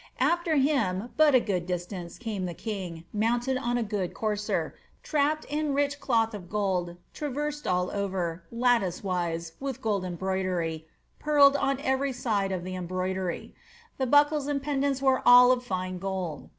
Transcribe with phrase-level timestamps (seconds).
[0.19, 5.45] After him, but a good distance, came the king, mounted on a goodly courser, trapped
[5.45, 10.87] in rich cloth of gold, traversed all over, lattice wise, with gold embroidery,
[11.19, 13.53] pearled on every side of the embroidery;
[13.99, 16.49] the buckles and pendants were all of fine gold.'